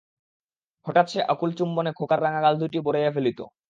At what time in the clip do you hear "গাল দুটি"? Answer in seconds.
2.41-2.77